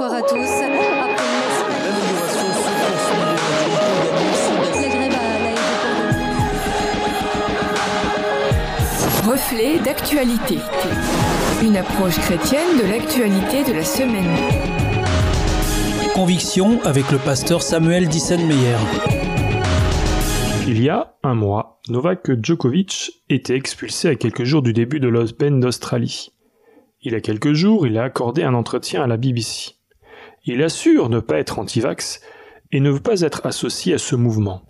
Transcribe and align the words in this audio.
Bonsoir 0.00 0.18
à 0.18 0.22
tous. 0.22 0.34
Après 0.34 0.48
la 0.48 0.56
grève 4.88 5.12
à 5.12 5.18
la 9.26 9.30
Reflet 9.30 9.78
d'actualité. 9.80 10.56
Une 11.62 11.76
approche 11.76 12.18
chrétienne 12.18 12.78
de 12.82 12.86
l'actualité 12.90 13.62
de 13.62 13.74
la 13.76 13.84
semaine. 13.84 14.34
Conviction 16.14 16.80
avec 16.84 17.10
le 17.10 17.18
pasteur 17.18 17.60
Samuel 17.60 18.08
Dissenmeyer. 18.08 18.78
Il 20.66 20.82
y 20.82 20.88
a 20.88 21.14
un 21.22 21.34
mois, 21.34 21.82
Novak 21.90 22.42
Djokovic 22.42 23.22
était 23.28 23.54
expulsé 23.54 24.08
à 24.08 24.14
quelques 24.14 24.44
jours 24.44 24.62
du 24.62 24.72
début 24.72 24.98
de 24.98 25.08
l'Open 25.08 25.60
d'Australie. 25.60 26.32
Il 27.02 27.12
y 27.12 27.16
a 27.16 27.20
quelques 27.20 27.52
jours, 27.52 27.86
il 27.86 27.98
a 27.98 28.04
accordé 28.04 28.44
un 28.44 28.54
entretien 28.54 29.02
à 29.02 29.06
la 29.06 29.18
BBC. 29.18 29.74
Il 30.44 30.62
assure 30.62 31.08
ne 31.08 31.20
pas 31.20 31.38
être 31.38 31.58
anti-vax 31.58 32.20
et 32.72 32.80
ne 32.80 32.90
veut 32.90 33.00
pas 33.00 33.20
être 33.20 33.44
associé 33.44 33.94
à 33.94 33.98
ce 33.98 34.16
mouvement. 34.16 34.62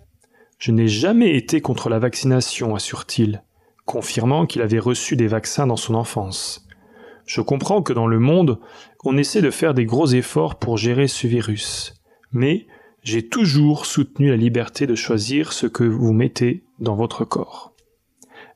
Je 0.57 0.71
n'ai 0.71 0.87
jamais 0.87 1.35
été 1.35 1.61
contre 1.61 1.89
la 1.89 1.97
vaccination, 1.97 2.75
assure-t-il, 2.75 3.43
confirmant 3.85 4.45
qu'il 4.45 4.61
avait 4.61 4.79
reçu 4.79 5.15
des 5.15 5.27
vaccins 5.27 5.67
dans 5.67 5.77
son 5.77 5.95
enfance. 5.95 6.67
Je 7.25 7.41
comprends 7.41 7.81
que 7.81 7.93
dans 7.93 8.07
le 8.07 8.19
monde, 8.19 8.59
on 9.03 9.17
essaie 9.17 9.41
de 9.41 9.51
faire 9.51 9.73
des 9.73 9.85
gros 9.85 10.07
efforts 10.07 10.59
pour 10.59 10.77
gérer 10.77 11.07
ce 11.07 11.27
virus. 11.27 11.95
Mais 12.31 12.67
j'ai 13.03 13.27
toujours 13.27 13.85
soutenu 13.85 14.29
la 14.29 14.35
liberté 14.35 14.85
de 14.85 14.95
choisir 14.95 15.53
ce 15.53 15.65
que 15.65 15.83
vous 15.83 16.13
mettez 16.13 16.63
dans 16.79 16.95
votre 16.95 17.25
corps. 17.25 17.73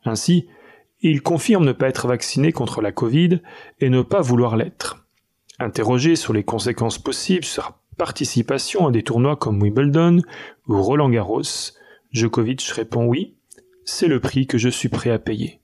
Ainsi, 0.03 0.47
il 1.01 1.21
confirme 1.21 1.65
ne 1.65 1.71
pas 1.71 1.87
être 1.87 2.07
vacciné 2.07 2.51
contre 2.51 2.81
la 2.81 2.91
Covid 2.91 3.41
et 3.79 3.89
ne 3.89 4.01
pas 4.01 4.21
vouloir 4.21 4.55
l'être. 4.55 4.94
Interrogé 5.59 6.15
sur 6.15 6.33
les 6.33 6.43
conséquences 6.43 6.99
possibles 6.99 7.45
sur 7.45 7.63
sa 7.63 7.79
participation 7.97 8.87
à 8.87 8.91
des 8.91 9.03
tournois 9.03 9.37
comme 9.37 9.61
Wimbledon 9.61 10.21
ou 10.67 10.81
Roland 10.81 11.09
Garros, 11.09 11.41
Djokovic 12.11 12.61
répond 12.63 13.05
oui, 13.05 13.35
c'est 13.85 14.07
le 14.07 14.19
prix 14.19 14.47
que 14.47 14.57
je 14.57 14.67
suis 14.67 14.89
prêt 14.89 15.11
à 15.11 15.19
payer. 15.19 15.61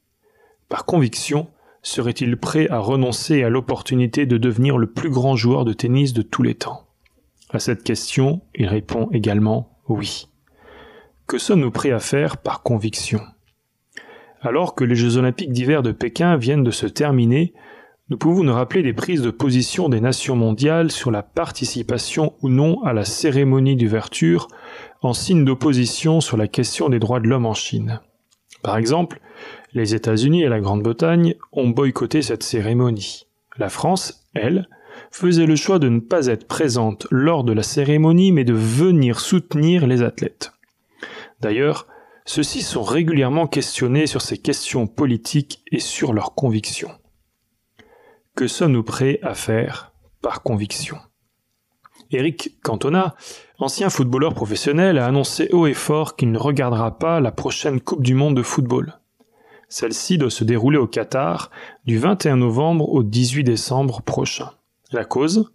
Par 0.69 0.85
conviction, 0.85 1.49
serait-il 1.81 2.37
prêt 2.37 2.69
à 2.69 2.79
renoncer 2.79 3.43
à 3.43 3.49
l'opportunité 3.49 4.25
de 4.25 4.37
devenir 4.37 4.77
le 4.77 4.89
plus 4.89 5.09
grand 5.09 5.35
joueur 5.35 5.65
de 5.65 5.73
tennis 5.73 6.13
de 6.13 6.21
tous 6.21 6.43
les 6.43 6.55
temps? 6.55 6.87
À 7.49 7.59
cette 7.59 7.83
question, 7.83 8.41
il 8.55 8.67
répond 8.67 9.09
également 9.11 9.77
oui. 9.89 10.29
Que 11.27 11.37
sommes-nous 11.37 11.71
prêts 11.71 11.91
à 11.91 11.99
faire 11.99 12.37
par 12.37 12.63
conviction? 12.63 13.19
Alors 14.41 14.73
que 14.73 14.85
les 14.85 14.95
Jeux 14.95 15.17
olympiques 15.17 15.51
d'hiver 15.51 15.83
de 15.83 15.91
Pékin 15.91 16.37
viennent 16.37 16.63
de 16.63 16.71
se 16.71 16.87
terminer, 16.87 17.53
nous 18.09 18.17
pouvons 18.17 18.43
nous 18.43 18.53
rappeler 18.53 18.83
des 18.83 18.93
prises 18.93 19.21
de 19.21 19.31
position 19.31 19.87
des 19.87 20.01
nations 20.01 20.35
mondiales 20.35 20.91
sur 20.91 21.11
la 21.11 21.23
participation 21.23 22.33
ou 22.41 22.49
non 22.49 22.83
à 22.83 22.91
la 22.91 23.05
cérémonie 23.05 23.77
d'ouverture 23.77 24.47
en 25.01 25.13
signe 25.13 25.45
d'opposition 25.45 26.19
sur 26.19 26.35
la 26.35 26.47
question 26.47 26.89
des 26.89 26.99
droits 26.99 27.21
de 27.21 27.27
l'homme 27.27 27.45
en 27.45 27.53
Chine? 27.53 28.01
Par 28.63 28.77
exemple, 28.77 29.21
les 29.73 29.95
États-Unis 29.95 30.43
et 30.43 30.49
la 30.49 30.59
Grande-Bretagne 30.59 31.35
ont 31.51 31.69
boycotté 31.69 32.21
cette 32.21 32.43
cérémonie. 32.43 33.27
La 33.57 33.69
France, 33.69 34.27
elle, 34.33 34.67
faisait 35.11 35.45
le 35.45 35.55
choix 35.55 35.79
de 35.79 35.89
ne 35.89 35.99
pas 35.99 36.27
être 36.27 36.47
présente 36.47 37.07
lors 37.11 37.43
de 37.43 37.53
la 37.53 37.63
cérémonie 37.63 38.31
mais 38.31 38.43
de 38.43 38.53
venir 38.53 39.19
soutenir 39.19 39.87
les 39.87 40.03
athlètes. 40.03 40.51
D'ailleurs, 41.39 41.87
ceux-ci 42.25 42.61
sont 42.61 42.83
régulièrement 42.83 43.47
questionnés 43.47 44.07
sur 44.07 44.21
ces 44.21 44.37
questions 44.37 44.87
politiques 44.87 45.63
et 45.71 45.79
sur 45.79 46.13
leurs 46.13 46.35
convictions. 46.35 46.91
Que 48.41 48.47
sommes-nous 48.47 48.81
prêts 48.81 49.19
à 49.21 49.35
faire 49.35 49.91
par 50.23 50.41
conviction? 50.41 50.97
Eric 52.09 52.59
Cantona, 52.63 53.13
ancien 53.59 53.91
footballeur 53.91 54.33
professionnel, 54.33 54.97
a 54.97 55.05
annoncé 55.05 55.49
haut 55.51 55.67
et 55.67 55.75
fort 55.75 56.15
qu'il 56.15 56.31
ne 56.31 56.39
regardera 56.39 56.97
pas 56.97 57.19
la 57.19 57.31
prochaine 57.31 57.79
Coupe 57.79 58.01
du 58.01 58.15
Monde 58.15 58.35
de 58.35 58.41
football. 58.41 58.99
Celle-ci 59.69 60.17
doit 60.17 60.31
se 60.31 60.43
dérouler 60.43 60.79
au 60.79 60.87
Qatar 60.87 61.51
du 61.85 61.99
21 61.99 62.37
novembre 62.37 62.89
au 62.89 63.03
18 63.03 63.43
décembre 63.43 64.01
prochain. 64.01 64.49
La 64.91 65.05
cause? 65.05 65.53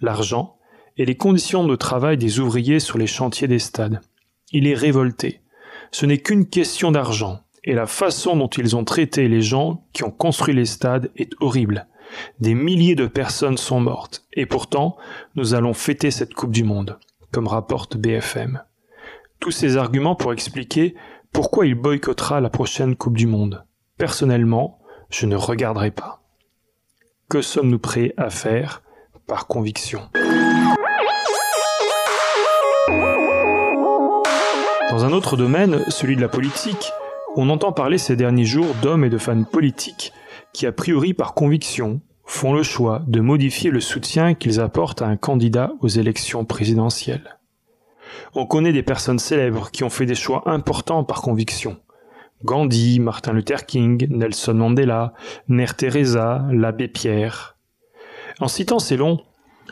L'argent 0.00 0.56
et 0.96 1.04
les 1.04 1.16
conditions 1.16 1.64
de 1.64 1.76
travail 1.76 2.18
des 2.18 2.40
ouvriers 2.40 2.80
sur 2.80 2.98
les 2.98 3.06
chantiers 3.06 3.46
des 3.46 3.60
stades. 3.60 4.00
Il 4.50 4.66
est 4.66 4.74
révolté 4.74 5.40
ce 5.92 6.06
n'est 6.06 6.18
qu'une 6.18 6.48
question 6.48 6.90
d'argent, 6.90 7.38
et 7.62 7.72
la 7.72 7.86
façon 7.86 8.36
dont 8.36 8.48
ils 8.48 8.74
ont 8.74 8.84
traité 8.84 9.28
les 9.28 9.42
gens 9.42 9.86
qui 9.92 10.02
ont 10.02 10.10
construit 10.10 10.52
les 10.52 10.64
stades 10.64 11.12
est 11.14 11.30
horrible. 11.38 11.86
Des 12.40 12.54
milliers 12.54 12.94
de 12.94 13.06
personnes 13.06 13.56
sont 13.56 13.80
mortes, 13.80 14.24
et 14.32 14.46
pourtant, 14.46 14.96
nous 15.34 15.54
allons 15.54 15.74
fêter 15.74 16.10
cette 16.10 16.34
Coupe 16.34 16.52
du 16.52 16.64
Monde, 16.64 16.98
comme 17.32 17.48
rapporte 17.48 17.96
BFM. 17.96 18.62
Tous 19.40 19.50
ces 19.50 19.76
arguments 19.76 20.14
pour 20.14 20.32
expliquer 20.32 20.94
pourquoi 21.32 21.66
il 21.66 21.74
boycottera 21.74 22.40
la 22.40 22.50
prochaine 22.50 22.96
Coupe 22.96 23.16
du 23.16 23.26
Monde. 23.26 23.64
Personnellement, 23.98 24.78
je 25.10 25.26
ne 25.26 25.36
regarderai 25.36 25.90
pas. 25.90 26.22
Que 27.28 27.42
sommes-nous 27.42 27.78
prêts 27.78 28.14
à 28.16 28.30
faire 28.30 28.82
par 29.26 29.46
conviction? 29.46 30.02
Dans 34.90 35.04
un 35.04 35.12
autre 35.12 35.36
domaine, 35.36 35.84
celui 35.88 36.14
de 36.14 36.20
la 36.20 36.28
politique, 36.28 36.92
on 37.34 37.50
entend 37.50 37.72
parler 37.72 37.98
ces 37.98 38.14
derniers 38.14 38.44
jours 38.44 38.74
d'hommes 38.80 39.04
et 39.04 39.10
de 39.10 39.18
fans 39.18 39.42
politiques 39.42 40.12
qui, 40.54 40.66
a 40.66 40.72
priori 40.72 41.12
par 41.12 41.34
conviction, 41.34 42.00
font 42.24 42.54
le 42.54 42.62
choix 42.62 43.02
de 43.06 43.20
modifier 43.20 43.70
le 43.70 43.80
soutien 43.80 44.32
qu'ils 44.32 44.60
apportent 44.60 45.02
à 45.02 45.06
un 45.06 45.16
candidat 45.16 45.72
aux 45.80 45.88
élections 45.88 46.46
présidentielles. 46.46 47.38
On 48.34 48.46
connaît 48.46 48.72
des 48.72 48.82
personnes 48.82 49.18
célèbres 49.18 49.70
qui 49.70 49.84
ont 49.84 49.90
fait 49.90 50.06
des 50.06 50.14
choix 50.14 50.48
importants 50.48 51.04
par 51.04 51.20
conviction. 51.20 51.76
Gandhi, 52.44 53.00
Martin 53.00 53.32
Luther 53.32 53.66
King, 53.66 54.06
Nelson 54.10 54.54
Mandela, 54.54 55.14
Mère 55.48 55.76
Teresa, 55.76 56.46
l'abbé 56.50 56.88
Pierre. 56.88 57.56
En 58.40 58.48
citant 58.48 58.78
ces 58.78 58.96
longs, 58.96 59.20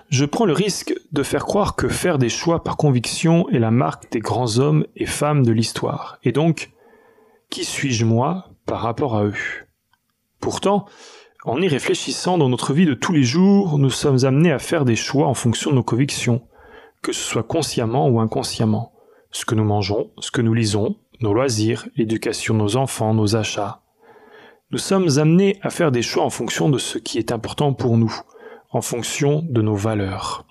je 0.09 0.25
prends 0.25 0.47
le 0.47 0.53
risque 0.53 0.94
de 1.12 1.22
faire 1.22 1.44
croire 1.44 1.76
que 1.76 1.88
faire 1.88 2.19
des 2.19 2.28
choix 2.28 2.62
par 2.62 2.76
conviction 2.76 3.49
est 3.50 3.59
la 3.59 3.70
marque 3.70 4.10
des 4.12 4.20
grands 4.20 4.59
hommes 4.59 4.87
et 4.97 5.06
femmes 5.06 5.44
de 5.44 5.53
l'histoire. 5.53 6.19
Et 6.25 6.32
donc, 6.32 6.72
qui 7.50 7.64
suis-je 7.64 8.04
moi 8.04 8.50
par 8.66 8.81
rapport 8.81 9.16
à 9.16 9.25
eux? 9.25 9.34
Pourtant, 10.52 10.84
en 11.46 11.62
y 11.62 11.66
réfléchissant 11.66 12.36
dans 12.36 12.50
notre 12.50 12.74
vie 12.74 12.84
de 12.84 12.92
tous 12.92 13.14
les 13.14 13.22
jours, 13.22 13.78
nous 13.78 13.88
sommes 13.88 14.26
amenés 14.26 14.52
à 14.52 14.58
faire 14.58 14.84
des 14.84 14.96
choix 14.96 15.26
en 15.26 15.32
fonction 15.32 15.70
de 15.70 15.76
nos 15.76 15.82
convictions, 15.82 16.42
que 17.00 17.14
ce 17.14 17.22
soit 17.22 17.42
consciemment 17.42 18.06
ou 18.10 18.20
inconsciemment. 18.20 18.92
Ce 19.30 19.46
que 19.46 19.54
nous 19.54 19.64
mangeons, 19.64 20.10
ce 20.18 20.30
que 20.30 20.42
nous 20.42 20.52
lisons, 20.52 20.96
nos 21.22 21.32
loisirs, 21.32 21.88
l'éducation 21.96 22.52
de 22.52 22.58
nos 22.58 22.76
enfants, 22.76 23.14
nos 23.14 23.34
achats. 23.34 23.80
Nous 24.70 24.76
sommes 24.76 25.08
amenés 25.16 25.58
à 25.62 25.70
faire 25.70 25.90
des 25.90 26.02
choix 26.02 26.22
en 26.22 26.28
fonction 26.28 26.69
de 26.69 26.76
ce 26.76 26.98
qui 26.98 27.16
est 27.16 27.32
important 27.32 27.72
pour 27.72 27.96
nous, 27.96 28.14
en 28.72 28.82
fonction 28.82 29.42
de 29.48 29.62
nos 29.62 29.74
valeurs. 29.74 30.44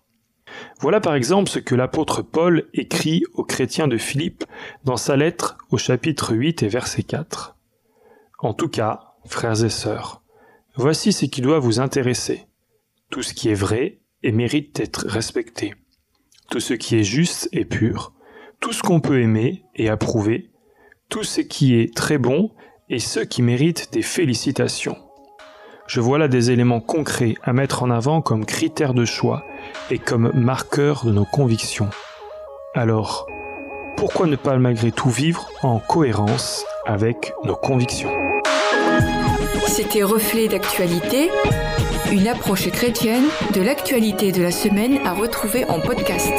Voilà 0.79 0.99
par 0.99 1.13
exemple 1.13 1.47
ce 1.47 1.59
que 1.59 1.75
l'apôtre 1.75 2.23
Paul 2.23 2.67
écrit 2.73 3.21
aux 3.35 3.43
chrétiens 3.43 3.87
de 3.87 3.97
Philippe 3.97 4.45
dans 4.83 4.97
sa 4.97 5.15
lettre 5.15 5.59
au 5.69 5.77
chapitre 5.77 6.33
8 6.33 6.63
et 6.63 6.69
verset 6.69 7.03
4. 7.03 7.55
En 8.39 8.55
tout 8.55 8.67
cas, 8.67 9.10
frères 9.25 9.63
et 9.63 9.69
sœurs, 9.69 10.21
voici 10.75 11.13
ce 11.13 11.25
qui 11.25 11.41
doit 11.41 11.59
vous 11.59 11.79
intéresser. 11.79 12.45
Tout 13.09 13.23
ce 13.23 13.33
qui 13.33 13.49
est 13.49 13.55
vrai 13.55 13.99
et 14.23 14.31
mérite 14.31 14.75
d'être 14.75 15.05
respecté. 15.07 15.73
Tout 16.49 16.59
ce 16.59 16.73
qui 16.73 16.95
est 16.95 17.03
juste 17.03 17.49
et 17.51 17.65
pur. 17.65 18.13
Tout 18.59 18.73
ce 18.73 18.83
qu'on 18.83 19.01
peut 19.01 19.21
aimer 19.21 19.63
et 19.75 19.89
approuver. 19.89 20.51
Tout 21.09 21.23
ce 21.23 21.41
qui 21.41 21.75
est 21.75 21.95
très 21.95 22.17
bon 22.17 22.51
et 22.89 22.99
ce 22.99 23.19
qui 23.19 23.41
mérite 23.41 23.91
des 23.91 24.01
félicitations 24.01 24.97
je 25.91 25.99
vois 25.99 26.17
là 26.17 26.29
des 26.29 26.51
éléments 26.51 26.79
concrets 26.79 27.35
à 27.43 27.51
mettre 27.51 27.83
en 27.83 27.89
avant 27.89 28.21
comme 28.21 28.45
critères 28.45 28.93
de 28.93 29.03
choix 29.03 29.43
et 29.89 29.97
comme 29.97 30.31
marqueurs 30.33 31.03
de 31.03 31.11
nos 31.11 31.25
convictions. 31.25 31.89
Alors, 32.75 33.27
pourquoi 33.97 34.27
ne 34.27 34.37
pas 34.37 34.57
malgré 34.57 34.93
tout 34.93 35.09
vivre 35.09 35.49
en 35.63 35.79
cohérence 35.79 36.63
avec 36.85 37.33
nos 37.43 37.57
convictions? 37.57 38.20
C'était 39.67 40.03
Reflet 40.03 40.47
d'actualité, 40.47 41.29
une 42.11 42.27
approche 42.27 42.69
chrétienne 42.69 43.23
de 43.53 43.61
l'actualité 43.61 44.31
de 44.31 44.41
la 44.41 44.51
semaine 44.51 44.99
à 45.05 45.13
retrouver 45.13 45.65
en 45.65 45.79
podcast. 45.79 46.33